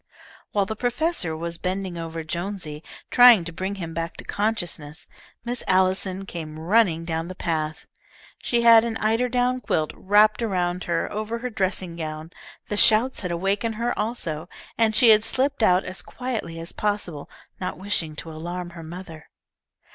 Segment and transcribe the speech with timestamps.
[0.51, 5.05] While the professor was bending over Jonesy, trying to bring him back to consciousness,
[5.45, 7.85] Miss Allison came running down the path.
[8.39, 12.31] She had an eiderdown quilt wrapped around her over her dressing gown.
[12.67, 17.29] The shouts had awakened her, also, and she had slipped out as quietly as possible,
[17.59, 19.29] not wishing to alarm her mother.